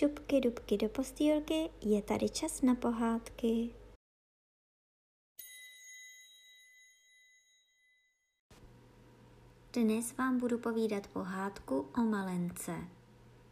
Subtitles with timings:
[0.00, 3.74] šupky dubky do postýlky, je tady čas na pohádky.
[9.72, 12.76] Dnes vám budu povídat pohádku o malence.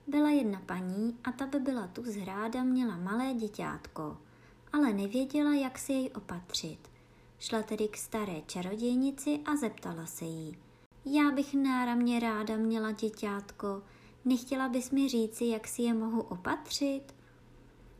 [0.07, 4.19] Byla jedna paní a ta by byla tu z hráda měla malé děťátko,
[4.73, 6.79] ale nevěděla, jak si jej opatřit.
[7.39, 10.59] Šla tedy k staré čarodějnici a zeptala se jí.
[11.05, 13.83] Já bych náramně ráda měla děťátko,
[14.25, 17.15] Nechtěla bys mi říci, jak si je mohu opatřit?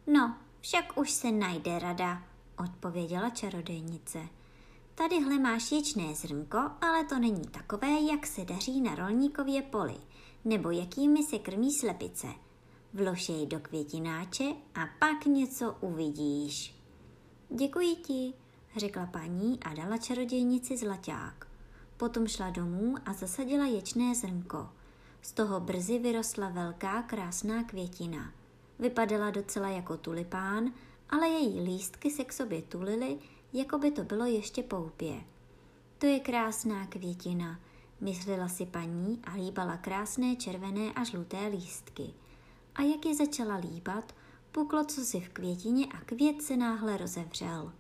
[0.07, 2.23] No, však už se najde rada,
[2.59, 4.29] odpověděla čarodejnice.
[4.95, 9.97] Tadyhle máš ječné zrnko, ale to není takové, jak se daří na rolníkově poli,
[10.45, 12.27] nebo jakými se krmí slepice.
[12.95, 16.75] Vlož jej do květináče a pak něco uvidíš.
[17.51, 18.35] Děkuji ti,
[18.77, 21.49] řekla paní a dala čarodějnici zlaťák.
[21.97, 24.69] Potom šla domů a zasadila ječné zrnko.
[25.23, 28.33] Z toho brzy vyrostla velká krásná květina.
[28.79, 30.73] Vypadala docela jako tulipán,
[31.11, 33.19] ale její lístky se k sobě tulily,
[33.53, 35.21] jako by to bylo ještě poupě.
[35.99, 37.61] To je krásná květina,
[38.01, 42.15] myslela si paní a líbala krásné červené a žluté lístky.
[42.75, 44.15] A jak je začala líbat,
[44.53, 47.73] puklo co si v květině a květ se náhle rozevřel.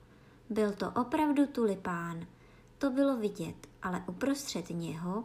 [0.51, 2.27] Byl to opravdu tulipán.
[2.79, 5.25] To bylo vidět, ale uprostřed něho,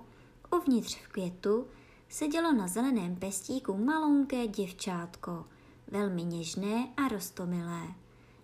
[0.57, 1.67] uvnitř v květu,
[2.13, 5.45] sedělo na zeleném pestíku malonké děvčátko,
[5.87, 7.87] velmi něžné a rostomilé.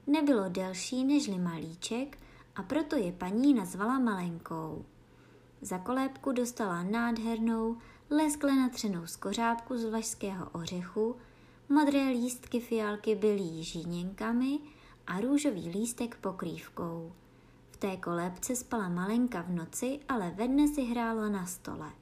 [0.08, 2.18] Nebylo delší nežli malíček
[2.56, 4.86] a proto je paní nazvala malenkou.
[5.62, 7.78] Za kolébku dostala nádhernou,
[8.10, 11.16] leskle natřenou skořápku z vlašského ořechu,
[11.70, 14.60] modré lístky fialky byly žíněnkami
[15.08, 17.14] a růžový lístek pokrývkou.
[17.72, 21.99] V té kolébce spala malenka v noci, ale ve dne si hrála na stole.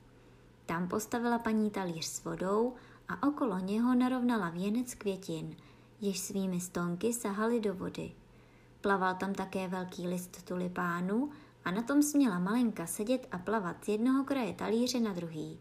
[0.67, 2.73] Tam postavila paní talíř s vodou
[3.07, 5.55] a okolo něho narovnala věnec květin,
[6.01, 8.11] jež svými stonky sahaly do vody.
[8.81, 11.29] Plaval tam také velký list tulipánu
[11.65, 15.59] a na tom směla malenka sedět a plavat z jednoho kraje talíře na druhý.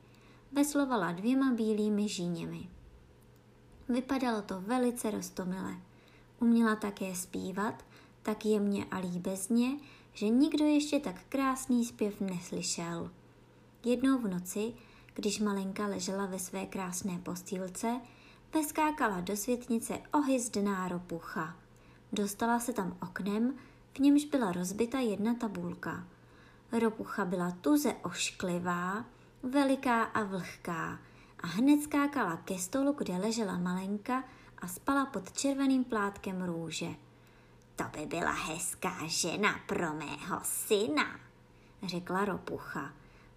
[0.52, 2.68] Veslovala dvěma bílými žíněmi.
[3.88, 5.76] Vypadalo to velice rostomile.
[6.40, 7.84] Uměla také zpívat,
[8.22, 9.76] tak jemně a líbezně,
[10.12, 13.10] že nikdo ještě tak krásný zpěv neslyšel.
[13.84, 14.72] Jednou v noci
[15.16, 18.00] když malenka ležela ve své krásné postýlce,
[18.54, 21.56] veskákala do světnice ohyzdná ropucha.
[22.12, 23.54] Dostala se tam oknem,
[23.94, 26.04] v němž byla rozbita jedna tabulka.
[26.80, 29.04] Ropucha byla tuze ošklivá,
[29.42, 30.98] veliká a vlhká
[31.40, 34.24] a hned skákala ke stolu, kde ležela malenka
[34.58, 36.94] a spala pod červeným plátkem růže.
[37.76, 41.20] To by byla hezká žena pro mého syna,
[41.82, 42.92] řekla ropucha.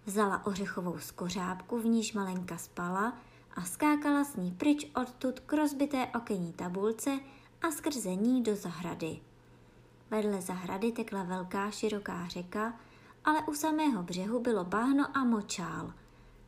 [0.06, 3.18] Vzala ořechovou skořápku, v níž malenka spala
[3.56, 7.18] a skákala s ní pryč odtud k rozbité okenní tabulce
[7.62, 9.20] a skrze ní do zahrady.
[10.10, 12.72] Vedle zahrady tekla velká široká řeka,
[13.24, 15.92] ale u samého břehu bylo bahno a močál.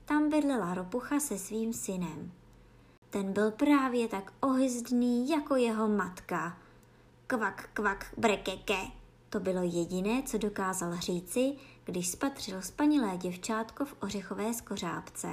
[0.04, 2.32] Tam bydlela ropucha se svým synem.
[3.10, 6.58] Ten byl právě tak ohyzdný jako jeho matka.
[7.26, 8.78] Kvak, kvak, brekeke.
[9.28, 15.28] To bylo jediné, co dokázal říci, když spatřil spanilé děvčátko v ořechové skořápce.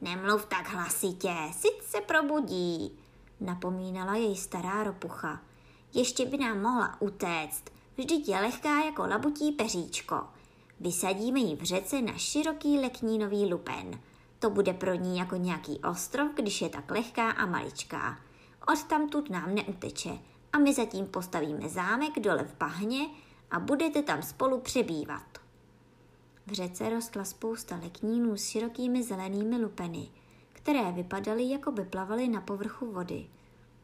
[0.00, 2.98] Nemluv tak hlasitě, sice se probudí,
[3.40, 5.40] napomínala jej stará ropucha.
[5.94, 7.64] Ještě by nám mohla utéct,
[7.96, 10.26] vždyť je lehká jako labutí peříčko.
[10.80, 14.00] Vysadíme ji v řece na široký leknínový lupen.
[14.38, 18.18] To bude pro ní jako nějaký ostrov, když je tak lehká a maličká.
[18.72, 20.18] Od tamtud nám neuteče
[20.52, 23.06] a my zatím postavíme zámek dole v bahně
[23.54, 25.38] a budete tam spolu přebývat.
[26.46, 30.08] V řece rostla spousta leknínů s širokými zelenými lupeny,
[30.52, 33.26] které vypadaly, jako by plavaly na povrchu vody.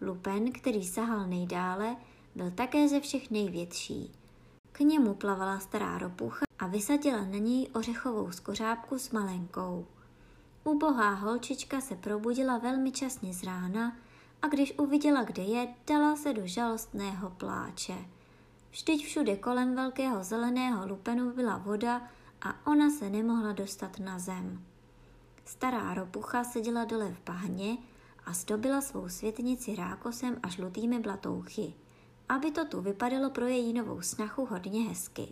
[0.01, 1.97] Lupen, který sahal nejdále,
[2.35, 4.13] byl také ze všech největší.
[4.73, 9.87] K němu plavala stará ropucha a vysadila na něj ořechovou skořápku s malenkou.
[10.65, 13.97] Ubohá holčička se probudila velmi časně z rána
[14.43, 17.95] a když uviděla, kde je, dala se do žalostného pláče.
[18.71, 22.03] Vždyť všude kolem velkého zeleného lupenu byla voda
[22.43, 24.65] a ona se nemohla dostat na zem.
[25.45, 27.79] Stará ropucha seděla dole v bahně
[28.27, 31.75] a zdobila svou světnici rákosem a žlutými blatouchy,
[32.29, 35.29] aby to tu vypadalo pro její novou snachu hodně hezky.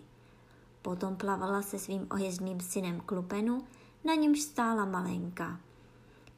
[0.82, 3.64] Potom plavala se svým ojezdným synem k lupenu,
[4.05, 5.61] na němž stála malenka.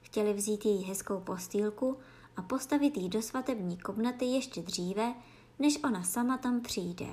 [0.00, 1.96] Chtěli vzít její hezkou postýlku
[2.36, 5.14] a postavit jí do svatební komnaty ještě dříve,
[5.60, 7.06] než ona sama tam přijde.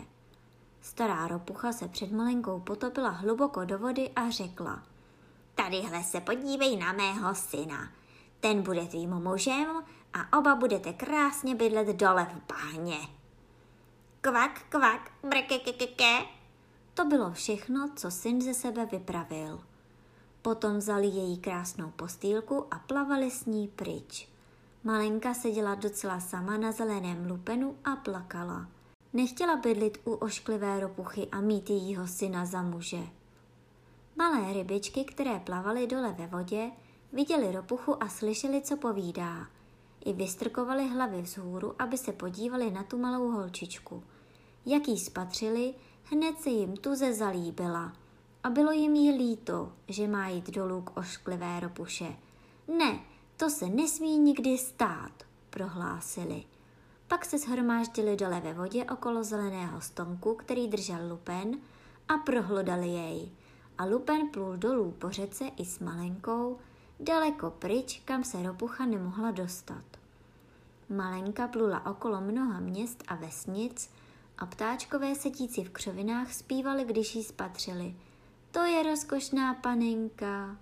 [0.81, 4.83] Stará ropucha se před malinkou potopila hluboko do vody a řekla
[5.55, 7.91] Tadyhle se podívej na mého syna.
[8.39, 9.83] Ten bude tvým mužem
[10.13, 12.97] a oba budete krásně bydlet dole v bahně.
[14.21, 16.25] Kvak, kvak, brekekekeke.
[16.93, 19.63] To bylo všechno, co syn ze sebe vypravil.
[20.41, 24.29] Potom vzali její krásnou postýlku a plavali s ní pryč.
[24.87, 28.67] Malenka seděla docela sama na zeleném lupenu a plakala.
[29.13, 32.99] Nechtěla bydlit u ošklivé ropuchy a mít jejího syna za muže.
[34.15, 36.71] Malé rybičky, které plavaly dole ve vodě,
[37.13, 39.47] viděli ropuchu a slyšeli, co povídá.
[40.05, 44.03] I vystrkovali hlavy vzhůru, aby se podívali na tu malou holčičku.
[44.65, 45.73] Jak jí spatřili,
[46.03, 47.93] hned se jim tuze zalíbila–
[48.43, 52.15] a bylo jim jí líto, že má jít dolů k ošklivé ropuše.
[52.77, 52.99] Ne,
[53.37, 55.11] to se nesmí nikdy stát,
[55.49, 56.43] prohlásili.
[57.07, 61.57] Pak se shromáždili dole ve vodě okolo zeleného stonku, který držel lupen
[62.07, 63.31] a prohlodali jej.
[63.77, 66.57] A lupen plul dolů po řece i s malenkou,
[66.99, 69.83] daleko pryč, kam se ropucha nemohla dostat.
[70.89, 73.89] Malenka plula okolo mnoha měst a vesnic
[74.37, 77.95] a ptáčkové setíci v křovinách zpívali, když jí spatřili–
[78.57, 80.57] to je rozkošná panenka.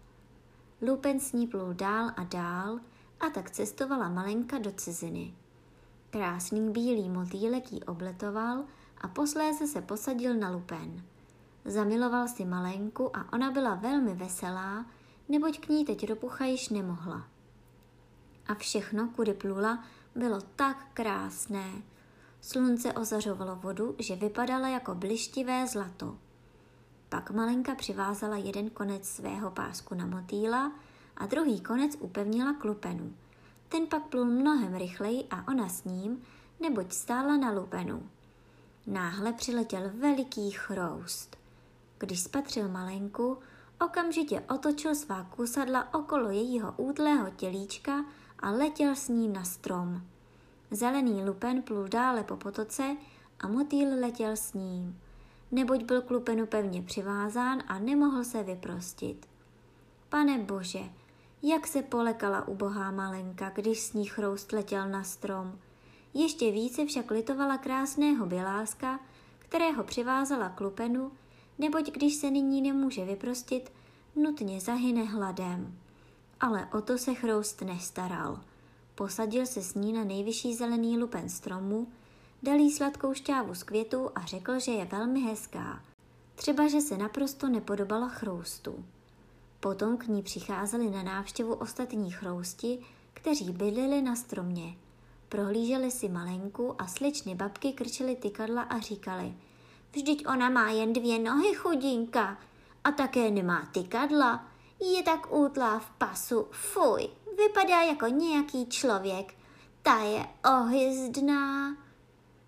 [0.88, 2.80] Lupen s ní plul dál a dál
[3.20, 5.34] a tak cestovala malenka do ciziny.
[6.10, 8.64] Krásný bílý motýlek ji obletoval
[9.02, 11.04] a posléze se posadil na lupen.
[11.66, 14.86] Zamiloval si malenku a ona byla velmi veselá,
[15.30, 17.28] neboť k ní teď ropucha již nemohla.
[18.48, 19.84] A všechno, kudy plula,
[20.16, 21.72] bylo tak krásné.
[22.42, 26.18] Slunce ozařovalo vodu, že vypadala jako blištivé zlato.
[27.16, 30.72] Pak malenka přivázala jeden konec svého pásku na motýla
[31.18, 33.14] a druhý konec upevnila k lupenu.
[33.70, 36.22] Ten pak plul mnohem rychleji a ona s ním,
[36.60, 38.10] neboť stála na lupenu.
[38.88, 41.38] Náhle přiletěl veliký chroust.
[41.98, 43.38] Když spatřil malenku,
[43.86, 48.06] okamžitě otočil svá kusadla okolo jejího útlého tělíčka
[48.40, 50.02] a letěl s ní na strom.
[50.72, 52.98] Zelený lupen plul dále po potoce
[53.40, 55.00] a motýl letěl s ním
[55.52, 59.26] neboť byl k lupenu pevně přivázán a nemohl se vyprostit.
[60.10, 60.84] Pane bože,
[61.44, 65.60] jak se polekala ubohá malenka, když s ní chroust letěl na strom.
[66.14, 69.00] Ještě více však litovala krásného běláska,
[69.40, 71.12] kterého přivázala k lupenu,
[71.60, 73.72] neboť když se nyní nemůže vyprostit,
[74.16, 75.80] nutně zahyne hladem.
[76.40, 78.42] Ale o to se chroust nestaral.
[78.96, 81.88] Posadil se s ní na nejvyšší zelený lupen stromu,
[82.46, 85.84] dal jí sladkou šťávu z květů a řekl, že je velmi hezká.
[86.36, 88.86] Třeba, že se naprosto nepodobala chroustu.
[89.60, 92.80] Potom k ní přicházeli na návštěvu ostatní chrousti,
[93.14, 94.76] kteří bydlili na stromě.
[95.30, 99.34] Prohlíželi si malenku a sličny babky krčili tykadla a říkali
[99.92, 102.38] Vždyť ona má jen dvě nohy, chudinka,
[102.84, 104.46] a také nemá tykadla.
[104.96, 109.34] Je tak útlá v pasu, fuj, vypadá jako nějaký člověk.
[109.82, 110.26] Ta je
[110.60, 111.85] ohyzdná.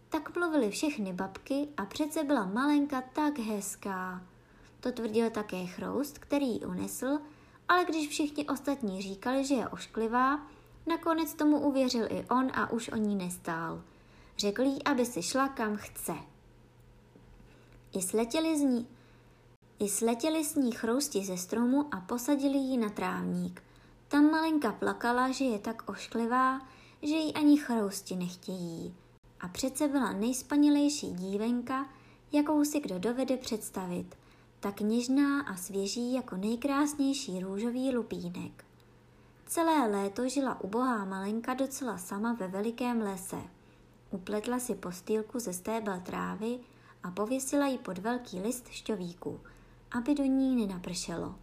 [0.10, 4.22] Tak mluvily všechny babky a přece byla malenka tak hezká.
[4.80, 7.20] To tvrdil také chroust, který ji unesl,
[7.68, 10.48] ale když všichni ostatní říkali, že je ošklivá,
[10.88, 13.84] nakonec tomu uvěřil i on a už o ní nestál.
[14.38, 16.14] Řekl jí, aby si šla kam chce.
[17.94, 18.88] I sletěli z ní,
[19.80, 23.64] i sletěli s ní chrousti ze stromu a posadili ji na trávník.
[24.08, 26.62] Tam malenka plakala, že je tak ošklivá,
[27.02, 28.96] že jí ani chrousti nechtějí.
[29.40, 31.90] A přece byla nejspanilejší dívenka,
[32.32, 34.16] jakou si kdo dovede představit,
[34.60, 38.66] tak něžná a svěží jako nejkrásnější růžový lupínek.
[39.46, 43.42] Celé léto žila ubohá malenka docela sama ve velikém lese.
[44.12, 46.60] Upletla si postýlku ze stébel trávy
[47.04, 49.40] a pověsila ji pod velký list šťovíku,
[49.92, 51.36] aby do ní nenapršelo.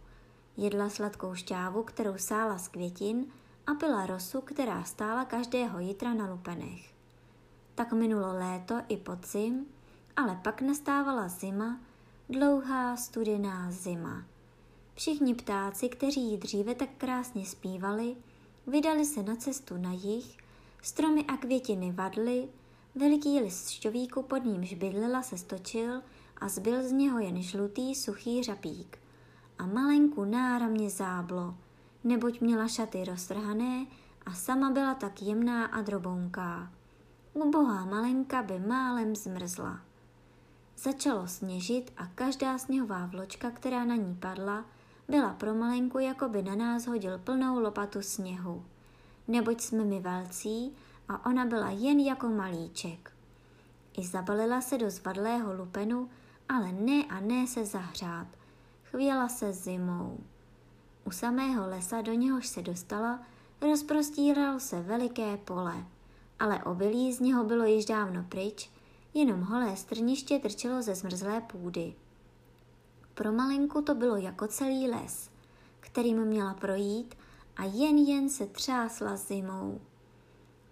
[0.57, 3.25] Jedla sladkou šťávu, kterou sála z květin
[3.67, 6.94] a pila rosu, která stála každého jitra na lupenech.
[7.75, 9.65] Tak minulo léto i podzim,
[10.15, 11.79] ale pak nastávala zima,
[12.29, 14.23] dlouhá studená zima.
[14.93, 18.15] Všichni ptáci, kteří ji dříve tak krásně zpívali,
[18.67, 20.37] vydali se na cestu na jih,
[20.81, 22.47] stromy a květiny vadly,
[22.95, 26.01] veliký list šťovíku pod nímž bydlela se stočil
[26.41, 28.97] a zbyl z něho jen žlutý suchý řapík.
[29.59, 31.55] A malenku náramně záblo,
[32.03, 33.85] neboť měla šaty roztrhané
[34.25, 36.71] a sama byla tak jemná a drobounká.
[37.35, 39.81] Ubohá malenka by málem zmrzla.
[40.77, 44.65] Začalo sněžit a každá sněhová vločka, která na ní padla,
[45.07, 48.65] byla pro malenku, jako by na nás hodil plnou lopatu sněhu.
[49.27, 50.73] Neboť jsme mi velcí
[51.09, 53.11] a ona byla jen jako malíček.
[53.97, 56.09] I zabalila se do zvadlého lupenu,
[56.49, 58.27] ale ne a ne se zahřát.
[58.83, 60.19] Chvěla se zimou.
[61.05, 63.19] U samého lesa, do něhož se dostala,
[63.61, 65.85] rozprostíralo se veliké pole,
[66.39, 68.69] ale obilí z něho bylo již dávno pryč,
[69.13, 71.93] jenom holé strniště trčelo ze zmrzlé půdy.
[73.13, 75.29] Pro malenku to bylo jako celý les,
[75.79, 77.15] kterým měla projít
[77.57, 79.81] a jen jen se třásla zimou.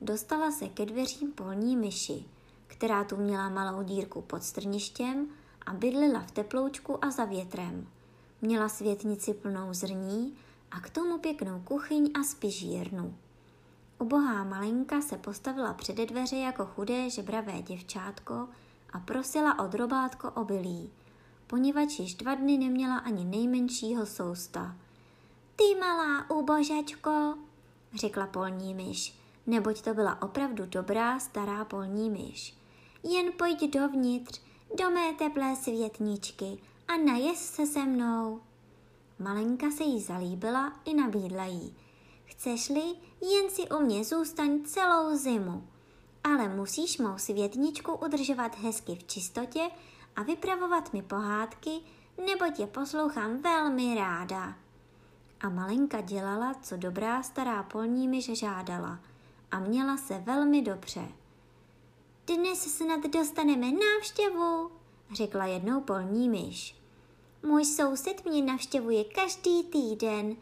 [0.02, 2.26] Dostala se ke dveřím polní myši,
[2.68, 5.28] která tu měla malou dírku pod strništěm
[5.66, 7.88] a bydlila v teploučku a za větrem.
[8.42, 10.36] Měla světnici plnou zrní
[10.72, 13.16] a k tomu pěknou kuchyň a spižírnu.
[14.04, 18.48] Ubohá malinka se postavila před dveře jako chudé žebravé děvčátko
[18.94, 20.92] a prosila o drobátko obilí,
[21.48, 24.76] poněvadž již dva dny neměla ani nejmenšího sousta.
[25.56, 27.36] Ty malá úbožačko,
[27.94, 32.58] řekla polní myš, neboť to byla opravdu dobrá stará polní myš.
[33.04, 34.42] Jen pojď dovnitř,
[34.80, 36.58] do mé teplé světničky
[36.88, 38.42] a najez se se mnou.
[39.20, 41.76] Malenka se jí zalíbila i nabídla jí.
[42.38, 42.84] Chceš-li,
[43.22, 45.68] jen si u mě zůstaň celou zimu.
[46.24, 49.70] Ale musíš mou světničku udržovat hezky v čistotě
[50.16, 51.80] a vypravovat mi pohádky,
[52.18, 54.56] nebo tě poslouchám velmi ráda.
[55.42, 59.00] A Malenka dělala, co dobrá stará polní myš žádala
[59.52, 61.08] a měla se velmi dobře.
[62.28, 64.72] Dnes snad dostaneme návštěvu,
[65.14, 66.76] řekla jednou polní myš.
[67.44, 70.36] Můj soused mě navštěvuje každý týden.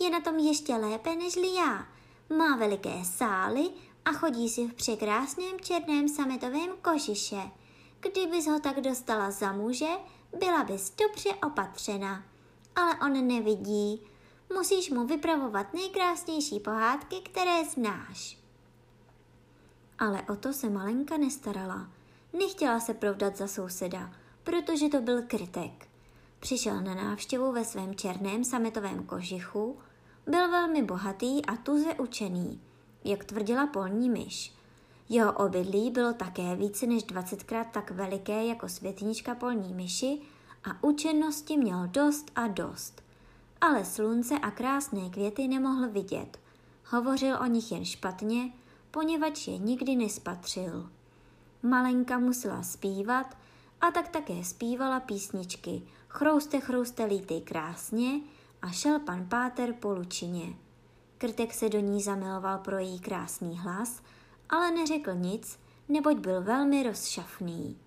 [0.00, 1.86] Je na tom ještě lépe nežli já.
[2.38, 3.70] Má veliké sály
[4.04, 7.50] a chodí si v překrásném černém sametovém kožiše.
[8.00, 9.88] Kdybys ho tak dostala za muže,
[10.38, 12.24] byla bys dobře opatřena.
[12.76, 14.02] Ale on nevidí.
[14.54, 18.38] Musíš mu vypravovat nejkrásnější pohádky, které znáš.
[19.98, 21.88] Ale o to se malenka nestarala.
[22.32, 24.10] Nechtěla se provdat za souseda,
[24.44, 25.87] protože to byl krytek.
[26.40, 29.78] Přišel na návštěvu ve svém černém sametovém kožichu,
[30.26, 32.60] byl velmi bohatý a tuze učený,
[33.04, 34.52] jak tvrdila polní myš.
[35.08, 40.20] Jeho obydlí bylo také více než dvacetkrát tak veliké jako světnička polní myši
[40.64, 43.02] a učenosti měl dost a dost.
[43.60, 46.38] Ale slunce a krásné květy nemohl vidět.
[46.84, 48.52] Hovořil o nich jen špatně,
[48.90, 50.90] poněvadž je nikdy nespatřil.
[51.62, 53.36] Malenka musela zpívat
[53.80, 58.20] a tak také zpívala písničky Chrouste, chrouste, lítej krásně
[58.62, 60.54] a šel pan Páter po lučině.
[61.18, 64.02] Krtek se do ní zamiloval pro její krásný hlas,
[64.48, 67.78] ale neřekl nic, neboť byl velmi rozšafný.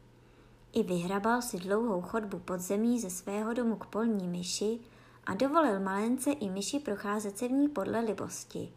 [0.73, 4.79] I vyhrabal si dlouhou chodbu pod zemí ze svého domu k polní myši
[5.25, 8.73] a dovolil malence i myši procházet se v ní podle libosti.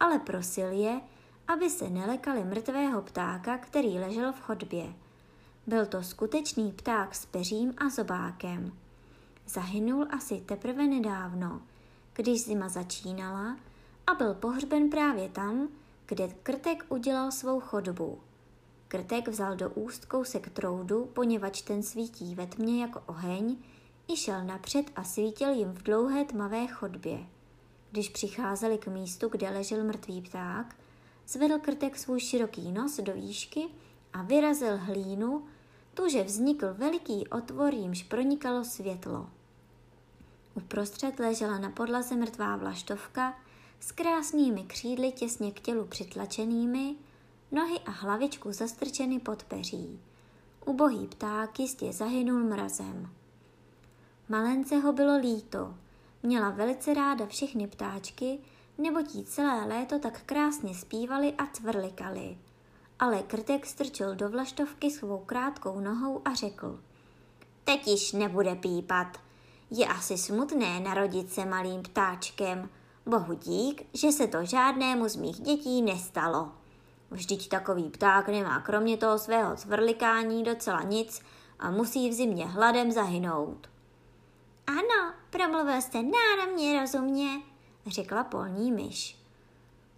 [0.00, 1.00] Ale prosil je,
[1.48, 4.94] aby se nelekali mrtvého ptáka, který ležel v chodbě.
[5.70, 8.72] Byl to skutečný pták s peřím a zobákem.
[9.46, 11.62] Zahynul asi teprve nedávno,
[12.12, 13.56] když zima začínala
[14.06, 15.68] a byl pohřben právě tam,
[16.06, 18.18] kde Krtek udělal svou chodbu.
[18.88, 23.56] Krtek vzal do úst kousek troudu, poněvadž ten svítí ve tmě jako oheň,
[24.08, 27.18] i šel napřed a svítil jim v dlouhé tmavé chodbě.
[27.90, 30.76] Když přicházeli k místu, kde ležel mrtvý pták,
[31.28, 33.64] zvedl krtek svůj široký nos do výšky
[34.12, 35.46] a vyrazil hlínu,
[36.00, 39.30] tuže vznikl veliký otvor, jímž pronikalo světlo.
[40.54, 43.38] Uprostřed ležela na podlaze mrtvá vlaštovka
[43.80, 46.94] s krásnými křídly těsně k tělu přitlačenými,
[47.52, 50.00] nohy a hlavičku zastrčeny pod peří.
[50.66, 53.10] Ubohý pták jistě zahynul mrazem.
[54.28, 55.74] Malence ho bylo líto.
[56.22, 58.38] Měla velice ráda všechny ptáčky,
[58.78, 62.38] nebo jí celé léto tak krásně zpívali a cvrlikali.
[63.00, 66.80] Ale krtek strčil do vlaštovky svou krátkou nohou a řekl.
[67.64, 69.16] Teď již nebude pípat.
[69.70, 72.68] Je asi smutné narodit se malým ptáčkem.
[73.06, 76.52] Bohu dík, že se to žádnému z mých dětí nestalo.
[77.10, 81.22] Vždyť takový pták nemá kromě toho svého cvrlikání docela nic
[81.58, 83.68] a musí v zimě hladem zahynout.
[84.66, 87.28] Ano, promluvil jste náramně rozumně,
[87.86, 89.19] řekla polní myš.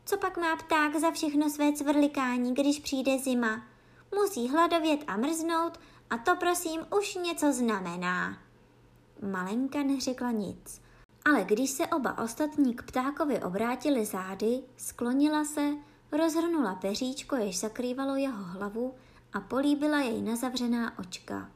[0.05, 3.63] Co pak má pták za všechno své cvrlikání, když přijde zima?
[4.15, 5.81] Musí hladovět a mrznout
[6.11, 8.39] a to prosím už něco znamená.
[9.31, 10.81] Malenka neřekla nic,
[11.25, 15.71] ale když se oba ostatní k ptákovi obrátili zády, sklonila se,
[16.13, 18.95] rozhrnula peříčko, jež zakrývalo jeho hlavu
[19.33, 21.51] a políbila jej na zavřená očka.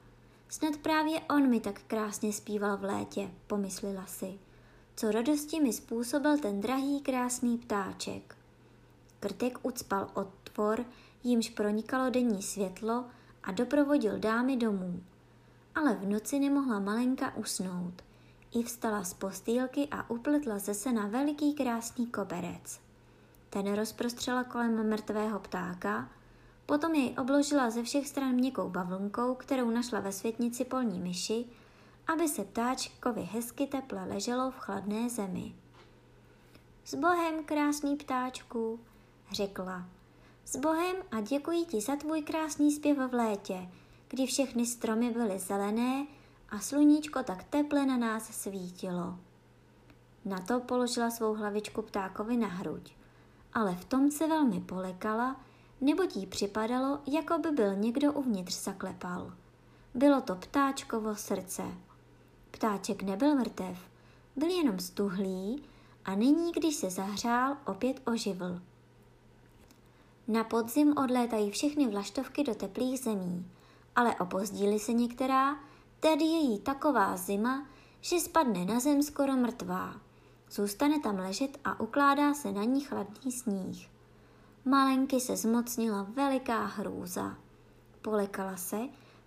[0.49, 4.39] Snad právě on mi tak krásně zpíval v létě, pomyslela si.
[4.99, 8.37] Co radosti mi způsobil ten drahý krásný ptáček.
[9.21, 10.85] Krtek ucpal otvor,
[11.25, 13.05] jímž pronikalo denní světlo
[13.43, 15.03] a doprovodil dámy domů.
[15.75, 18.03] Ale v noci nemohla malenka usnout.
[18.55, 22.81] I vstala z postýlky a upletla ze sena veliký krásný koberec.
[23.51, 26.11] Ten rozprostřela kolem mrtvého ptáka,
[26.67, 31.45] potom jej obložila ze všech stran měkkou bavlnkou, kterou našla ve světnici polní myši,
[32.07, 35.55] aby se ptáčkovi hezky teple leželo v chladné zemi.
[36.85, 38.81] S Bohem, krásný ptáčku,
[39.33, 39.87] řekla.
[40.45, 43.69] S Bohem a děkuji ti za tvůj krásný zpěv v létě,
[44.09, 46.07] kdy všechny stromy byly zelené
[46.49, 49.19] a sluníčko tak teple na nás svítilo.
[50.25, 52.97] Na to položila svou hlavičku ptákovi na hruď,
[53.53, 55.41] ale v tom se velmi polekala,
[55.81, 59.33] nebo jí připadalo, jako by byl někdo uvnitř zaklepal.
[59.95, 61.63] Bylo to ptáčkovo srdce.
[62.57, 63.79] Ptáček nebyl mrtev,
[64.37, 65.63] byl jenom stuhlý
[66.05, 68.61] a nyní, když se zahřál, opět oživl.
[70.29, 73.51] Na podzim odlétají všechny vlaštovky do teplých zemí,
[73.97, 75.57] ale opozdíli se některá,
[76.01, 77.67] tedy je jí taková zima,
[78.01, 79.95] že spadne na zem skoro mrtvá.
[80.51, 83.89] Zůstane tam ležet a ukládá se na ní chladný sníh.
[84.65, 87.37] Malenky se zmocnila veliká hrůza.
[88.03, 88.79] Polekala se,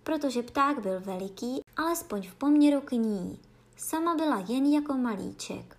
[0.02, 3.38] protože pták byl veliký, alespoň v poměru k ní.
[3.76, 5.76] Sama byla jen jako malíček.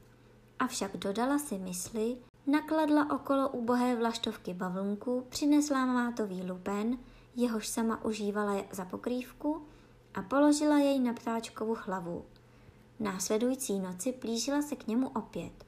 [0.59, 2.17] Avšak dodala si mysli,
[2.47, 6.97] nakladla okolo ubohé vlaštovky bavlnku, přinesla mátový lupen,
[7.35, 9.61] jehož sama užívala za pokrývku
[10.13, 12.25] a položila jej na ptáčkovu hlavu.
[12.99, 15.65] Následující noci plížila se k němu opět.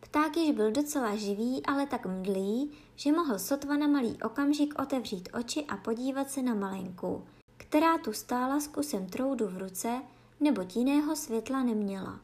[0.00, 5.28] Pták již byl docela živý, ale tak mdlý, že mohl sotva na malý okamžik otevřít
[5.32, 7.24] oči a podívat se na malenku,
[7.68, 10.02] která tu stála s kusem troudu v ruce,
[10.40, 12.20] nebo jiného světla neměla.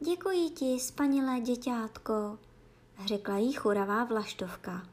[0.00, 2.38] Děkuji ti, spanilé děťátko,
[3.06, 4.86] řekla jí churavá vlaštovka.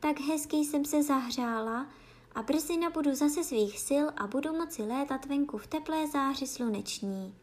[0.00, 1.86] Tak hezky jsem se zahřála
[2.34, 7.34] a brzy nabudu zase svých sil a budu moci létat venku v teplé záři sluneční.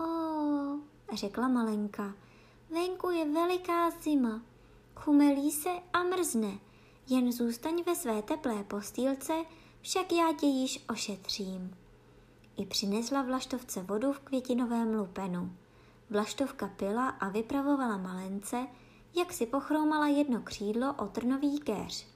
[0.00, 0.06] O,
[1.12, 2.14] řekla malenka,
[2.70, 4.42] venku je veliká zima.
[4.96, 6.58] Chumelí se a mrzne.
[7.08, 9.32] Jen zůstaň ve své teplé postýlce,
[9.86, 11.76] však já tě již ošetřím.
[12.56, 15.56] I přinesla vlaštovce vodu v květinovém lupenu.
[16.10, 18.66] Vlaštovka pila a vypravovala malence,
[19.16, 22.06] jak si pochroumala jedno křídlo o trnový keř.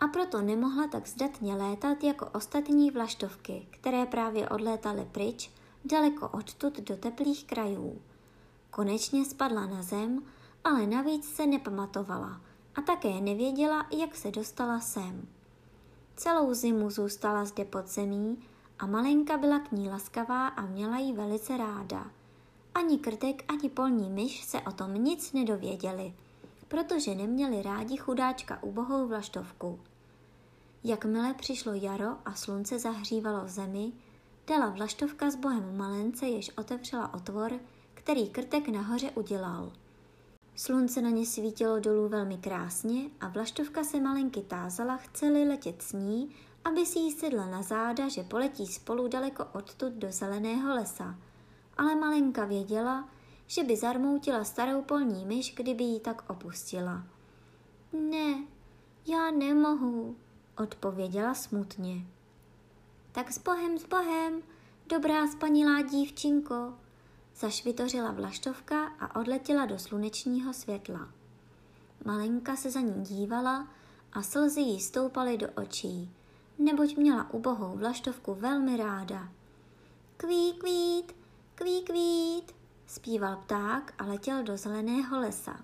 [0.00, 5.50] A proto nemohla tak zdatně létat jako ostatní vlaštovky, které právě odlétaly pryč,
[5.84, 8.02] daleko odtud do teplých krajů.
[8.70, 10.22] Konečně spadla na zem,
[10.64, 12.40] ale navíc se nepamatovala
[12.74, 15.37] a také nevěděla, jak se dostala sem.
[16.18, 18.38] Celou zimu zůstala zde pod zemí
[18.78, 22.10] a malenka byla k ní laskavá a měla ji velice ráda.
[22.74, 26.14] Ani krtek, ani polní myš se o tom nic nedověděli,
[26.68, 29.80] protože neměli rádi chudáčka ubohou vlaštovku.
[30.84, 33.92] Jakmile přišlo jaro a slunce zahřívalo zemi,
[34.46, 37.52] dala vlaštovka s bohem malence, jež otevřela otvor,
[37.94, 39.72] který krtek nahoře udělal.
[40.58, 45.92] Slunce na ně svítilo dolů velmi krásně a vlaštovka se malenky tázala, chceli letět s
[45.92, 51.18] ní, aby si jí sedla na záda, že poletí spolu daleko odtud do zeleného lesa.
[51.76, 53.08] Ale malenka věděla,
[53.46, 57.06] že by zarmoutila starou polní myš, kdyby ji tak opustila.
[57.92, 58.44] Ne,
[59.06, 60.16] já nemohu,
[60.56, 62.06] odpověděla smutně.
[63.12, 64.42] Tak s Bohem, s Bohem,
[64.88, 66.74] dobrá spanilá dívčinko,
[67.38, 71.08] zašvitořila vlaštovka a odletěla do slunečního světla.
[72.04, 73.68] Malenka se za ní dívala
[74.12, 76.10] a slzy jí stoupaly do očí,
[76.58, 79.28] neboť měla ubohou vlaštovku velmi ráda.
[80.16, 81.12] Kví, kvít,
[81.54, 82.54] kví, kvít,
[82.86, 85.60] zpíval pták a letěl do zeleného lesa.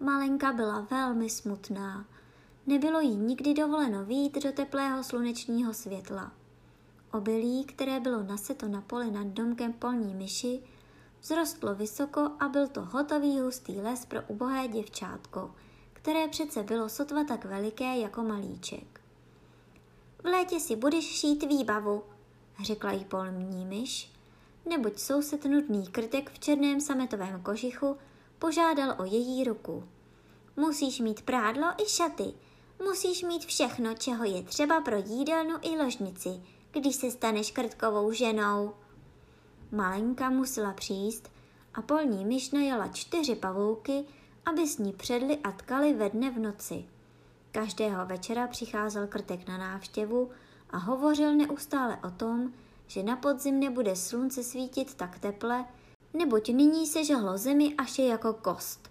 [0.00, 2.06] Malenka byla velmi smutná.
[2.66, 6.32] Nebylo jí nikdy dovoleno výjít do teplého slunečního světla.
[7.12, 10.62] Obilí, které bylo naseto na poli nad domkem polní myši,
[11.20, 15.54] vzrostlo vysoko a byl to hotový hustý les pro ubohé děvčátko,
[15.92, 19.00] které přece bylo sotva tak veliké jako malíček.
[20.22, 22.02] V létě si budeš šít výbavu,
[22.62, 24.12] řekla jí polní myš,
[24.66, 27.96] neboť soused nudný krtek v černém sametovém kožichu
[28.38, 29.88] požádal o její ruku.
[30.56, 32.34] Musíš mít prádlo i šaty,
[32.84, 38.74] musíš mít všechno, čeho je třeba pro jídelnu i ložnici, když se staneš krtkovou ženou.
[39.72, 41.28] Malenka musela přijít
[41.74, 44.04] a polní myš najala čtyři pavouky,
[44.46, 46.84] aby s ní předli a tkali ve dne v noci.
[47.52, 50.30] Každého večera přicházel krtek na návštěvu
[50.70, 52.52] a hovořil neustále o tom,
[52.86, 55.64] že na podzim nebude slunce svítit tak teple,
[56.14, 58.90] neboť nyní se žehlo zemi až je jako kost.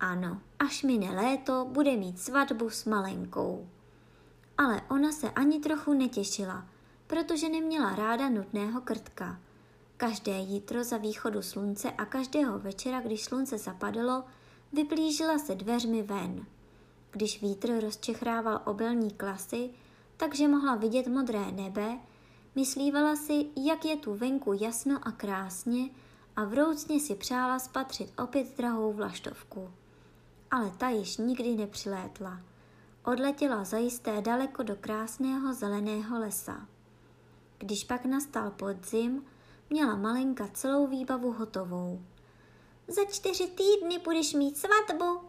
[0.00, 3.68] Ano, až mine léto, bude mít svatbu s malenkou.
[4.58, 6.66] Ale ona se ani trochu netěšila,
[7.06, 9.38] protože neměla ráda nutného krtka.
[9.96, 14.24] Každé jítro za východu slunce a každého večera, když slunce zapadlo,
[14.72, 16.46] vyplížila se dveřmi ven.
[17.10, 19.70] Když vítr rozčechrával obelní klasy,
[20.16, 21.98] takže mohla vidět modré nebe,
[22.54, 25.90] myslívala si, jak je tu venku jasno a krásně
[26.36, 29.70] a vroucně si přála spatřit opět drahou vlaštovku.
[30.50, 32.40] Ale ta již nikdy nepřilétla.
[33.04, 36.66] Odletěla zajisté daleko do krásného zeleného lesa.
[37.58, 39.22] Když pak nastal podzim,
[39.70, 42.02] měla malenka celou výbavu hotovou.
[42.88, 45.20] Za čtyři týdny budeš mít svatbu,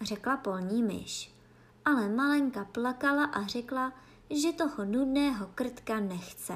[0.00, 1.34] řekla polní myš.
[1.84, 3.92] Ale malenka plakala a řekla,
[4.30, 6.54] že toho nudného krtka nechce.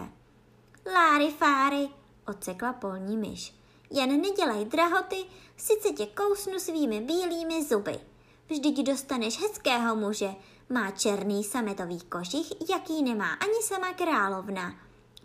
[0.95, 1.89] Láry fáry,
[2.27, 3.55] odsekla polní myš.
[3.91, 5.25] Jen nedělej drahoty,
[5.57, 8.01] sice tě kousnu svými bílými zuby.
[8.49, 10.35] Vždyť dostaneš hezkého muže,
[10.69, 14.75] má černý sametový kožich, jaký nemá ani sama královna.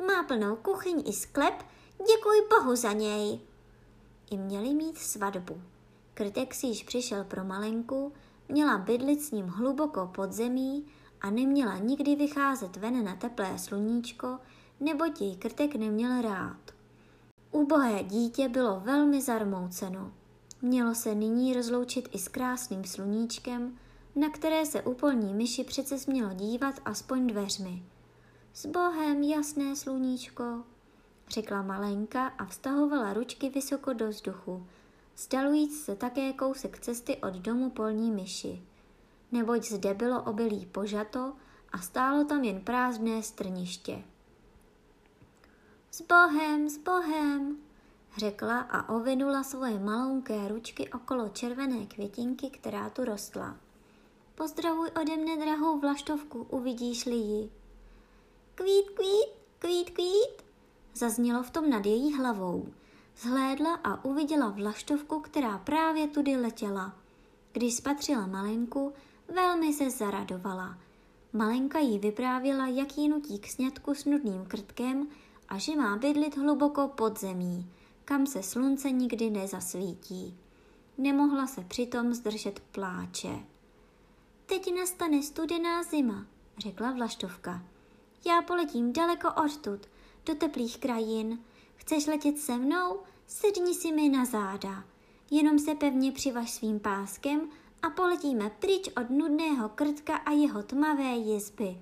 [0.08, 1.64] Má plnou kuchyň i sklep,
[2.00, 3.40] děkuj bohu za něj.
[4.32, 5.62] I měli mít svatbu.
[6.14, 8.14] Krtek si již přišel pro malenku,
[8.50, 10.86] měla bydlit s ním hluboko pod zemí
[11.22, 14.40] a neměla nikdy vycházet ven na teplé sluníčko,
[14.80, 16.58] neboť jej krtek neměl rád.
[17.52, 20.12] Ubohé dítě bylo velmi zarmouceno.
[20.62, 23.78] Mělo se nyní rozloučit i s krásným sluníčkem,
[24.16, 27.84] na které se úplní myši přece smělo dívat aspoň dveřmi.
[28.54, 30.64] S Bohem, jasné sluníčko,
[31.30, 34.68] řekla malenka a vztahovala ručky vysoko do vzduchu,
[35.16, 38.62] vzdalujíc se také kousek cesty od domu polní myši.
[39.32, 41.34] Neboť zde bylo obilí požato
[41.72, 44.04] a stálo tam jen prázdné strniště.
[45.92, 47.58] S Bohem, s Bohem,
[48.18, 53.58] řekla a ovinula svoje malounké ručky okolo červené květinky, která tu rostla.
[54.36, 57.52] Pozdravuj ode mne drahou vlaštovku, uvidíš-li ji.
[58.56, 60.49] Kvít, kvít, kvít, kvít,
[60.96, 62.68] zaznělo v tom nad její hlavou.
[63.18, 66.96] Zhlédla a uviděla vlaštovku, která právě tudy letěla.
[67.52, 68.94] Když spatřila malenku,
[69.36, 70.78] velmi se zaradovala.
[71.34, 75.08] Malenka jí vyprávěla, jak jí nutí k sňatku s nudným krtkem
[75.50, 77.72] a že má bydlit hluboko pod zemí,
[78.06, 80.38] kam se slunce nikdy nezasvítí.
[80.98, 83.40] Nemohla se přitom zdržet pláče.
[84.46, 86.26] Teď nastane studená zima,
[86.58, 87.64] řekla Vlaštovka.
[88.26, 89.88] Já poletím daleko odtud,
[90.30, 91.40] do teplých krajin.
[91.76, 93.00] Chceš letět se mnou?
[93.28, 94.84] Sedni si mi na záda.
[95.32, 97.50] Jenom se pevně přivaž svým páskem
[97.82, 101.78] a poletíme pryč od nudného krtka a jeho tmavé jizby.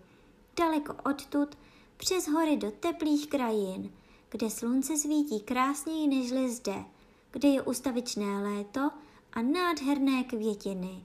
[0.59, 1.57] Daleko odtud,
[1.97, 3.91] přes hory do teplých krajin,
[4.29, 6.85] kde slunce svítí krásněji nežli zde,
[7.31, 8.91] kde je ustavičné léto
[9.33, 11.03] a nádherné květiny.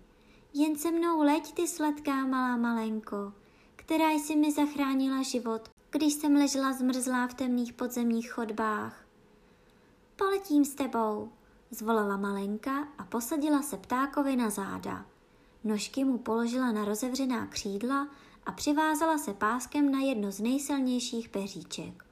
[0.55, 3.33] Jen se mnou leď ty sladká malá malenko,
[3.77, 9.05] která jsi mi zachránila život, když jsem ležela zmrzlá v temných podzemních chodbách.
[10.17, 11.33] Poletím s tebou,
[11.71, 15.07] zvolala malenka a posadila se ptákovi na záda.
[15.65, 18.09] Nožky mu položila na rozevřená křídla
[18.47, 22.05] a přivázala se páskem na jedno z nejsilnějších peříček.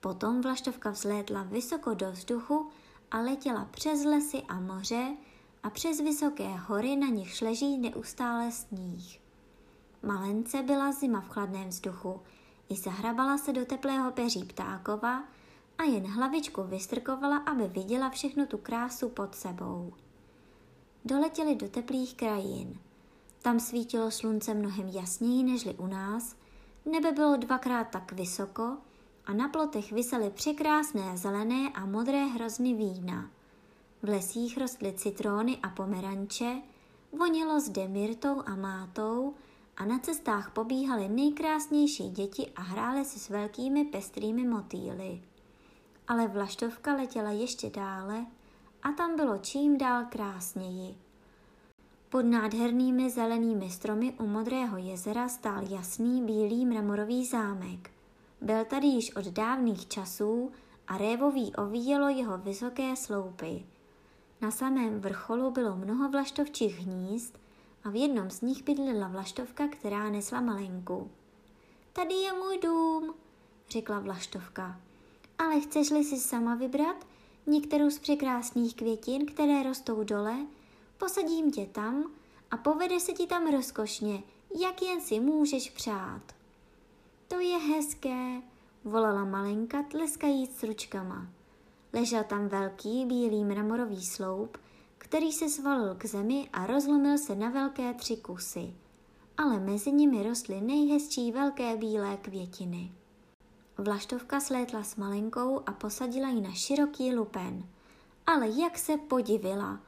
[0.00, 2.68] Potom vlaštovka vzlétla vysoko do vzduchu
[3.10, 5.16] a letěla přes lesy a moře
[5.62, 9.20] a přes vysoké hory, na nich leží neustále sníh.
[10.02, 12.20] Malence byla zima v chladném vzduchu,
[12.68, 15.24] i zahrabala se do teplého peří ptákova
[15.78, 19.92] a jen hlavičku vystrkovala, aby viděla všechnu tu krásu pod sebou.
[21.04, 22.78] Doletěli do teplých krajin.
[23.42, 26.36] Tam svítilo slunce mnohem jasněji nežli u nás,
[26.86, 28.76] nebe bylo dvakrát tak vysoko
[29.26, 33.30] a na plotech visely překrásné zelené a modré hrozny vína.
[34.02, 36.62] V lesích rostly citróny a pomeranče,
[37.12, 39.34] vonilo zde myrtou a mátou
[39.78, 45.22] a na cestách pobíhaly nejkrásnější děti a hrály si s velkými pestrými motýly.
[46.08, 48.26] Ale vlaštovka letěla ještě dále
[48.82, 50.96] a tam bylo čím dál krásněji.
[52.08, 57.90] Pod nádhernými zelenými stromy u modrého jezera stál jasný bílý mramorový zámek.
[58.40, 60.52] Byl tady již od dávných časů
[60.88, 63.66] a révový ovíjelo jeho vysoké sloupy.
[64.40, 67.38] Na samém vrcholu bylo mnoho vlaštovčích hnízd
[67.84, 71.10] a v jednom z nich bydlela vlaštovka, která nesla malenku.
[71.92, 73.14] Tady je můj dům,
[73.70, 74.80] řekla vlaštovka.
[75.38, 77.06] Ale chceš-li si sama vybrat
[77.46, 80.36] některou z překrásných květin, které rostou dole,
[80.98, 82.10] posadím tě tam
[82.50, 84.22] a povede se ti tam rozkošně,
[84.62, 86.22] jak jen si můžeš přát.
[87.28, 88.42] To je hezké,
[88.84, 91.26] volala malenka tleskajíc ručkama.
[91.92, 94.58] Ležel tam velký bílý mramorový sloup,
[94.98, 98.74] který se svalil k zemi a rozlomil se na velké tři kusy.
[99.36, 102.92] Ale mezi nimi rostly nejhezčí velké bílé květiny.
[103.78, 107.68] Vlaštovka slétla s malinkou a posadila ji na široký lupen.
[108.26, 109.80] Ale jak se podivila!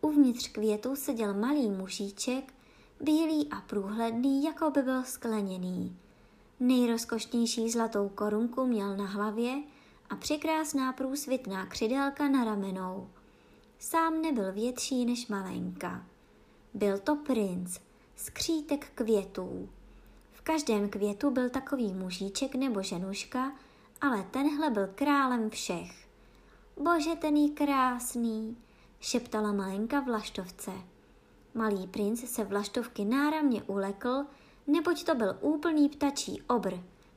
[0.00, 2.54] Uvnitř květu seděl malý mužíček,
[3.00, 5.96] bílý a průhledný, jako by byl skleněný.
[6.60, 9.62] Nejrozkošnější zlatou korunku měl na hlavě
[10.10, 13.08] a překrásná průsvitná křidélka na ramenou.
[13.84, 16.06] Sám nebyl větší než malenka.
[16.74, 17.78] Byl to princ,
[18.16, 19.68] skřítek květů.
[20.32, 23.52] V každém květu byl takový mužíček nebo ženuška,
[24.00, 26.08] ale tenhle byl králem všech.
[26.82, 28.56] Bože, ten je krásný,
[29.00, 30.72] šeptala malenka vlaštovce.
[31.54, 34.24] Malý princ se vlaštovky náramně ulekl,
[34.66, 36.74] neboť to byl úplný ptačí obr,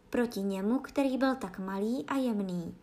[0.10, 2.78] proti němu, který byl tak malý a jemný.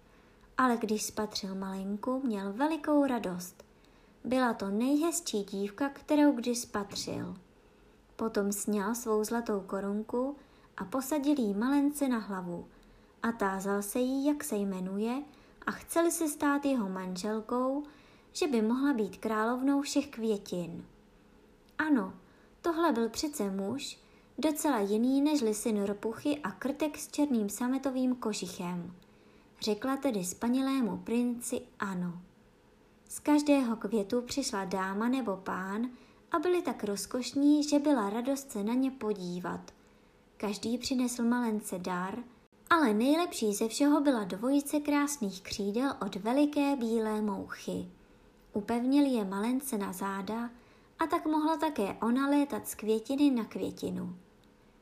[0.59, 3.72] Ale když spatřil malenku, měl velikou radost.
[4.25, 7.35] Byla to nejhezčí dívka, kterou kdy spatřil.
[8.17, 10.37] Potom sněl svou zlatou korunku
[10.77, 12.67] a posadil jí malence na hlavu.
[13.23, 15.23] A tázal se jí, jak se jmenuje
[15.67, 17.83] a chceli se stát jeho manželkou,
[18.33, 20.85] že by mohla být královnou všech květin.
[21.79, 22.15] Ano,
[22.61, 23.99] tohle byl přece muž,
[24.39, 28.93] docela jiný než syn ropuchy a krtek s černým sametovým kožichem.
[29.61, 32.23] Řekla tedy spanělému princi ano.
[33.13, 35.91] Z každého květu přišla dáma nebo pán
[36.31, 39.61] a byli tak rozkošní, že byla radost se na ně podívat.
[40.37, 42.19] Každý přinesl malence dar,
[42.71, 47.89] ale nejlepší ze všeho byla dvojice krásných křídel od veliké bílé mouchy.
[48.53, 50.51] Upevnil je malence na záda
[50.99, 54.17] a tak mohla také ona létat z květiny na květinu.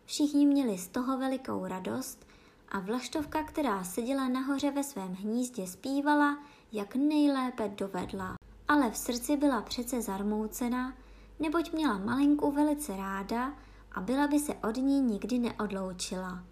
[0.05, 2.27] Všichni měli z toho velikou radost
[2.69, 6.39] a vlaštovka, která seděla nahoře ve svém hnízdě, zpívala,
[6.73, 8.35] jak nejlépe dovedla.
[8.69, 10.95] Ale v srdci byla přece zarmoucená,
[11.39, 13.53] neboť měla malinku velice ráda
[13.93, 16.45] a byla by se od ní nikdy neodloučila.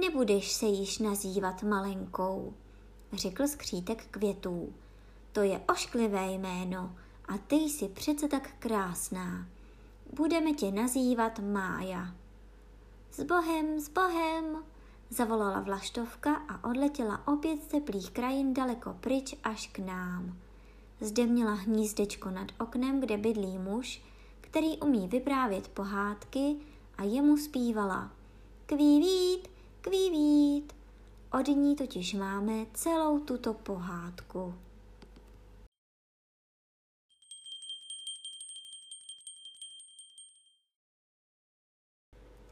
[0.00, 2.54] Nebudeš se již nazývat malenkou,
[3.12, 4.72] řekl skřítek květů.
[5.32, 6.96] To je ošklivé jméno
[7.28, 9.46] a ty jsi přece tak krásná.
[10.12, 12.14] Budeme tě nazývat Mája.
[13.12, 14.64] S Bohem, s Bohem,
[15.10, 20.36] zavolala vlaštovka a odletěla opět z teplých krajin daleko pryč až k nám.
[21.00, 24.02] Zde měla hnízdečko nad oknem, kde bydlí muž,
[24.40, 26.56] který umí vyprávět pohádky
[26.98, 28.10] a jemu zpívala
[28.66, 29.48] Kvívít,
[29.80, 30.72] kvívít.
[31.32, 34.54] Od ní totiž máme celou tuto pohádku.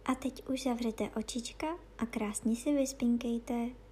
[0.07, 1.67] A teď už zavřete očička
[1.99, 3.86] a krásně si vyspinkejte.